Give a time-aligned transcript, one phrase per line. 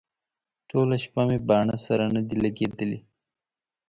[0.69, 2.99] ټوله شپه مې باڼه سره نه دي لګېدلي.